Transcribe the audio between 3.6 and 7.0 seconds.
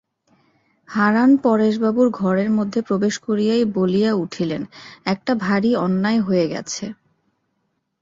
বলিয়া উঠিলেন, একটা ভারি অন্যায় হয়ে গেছে।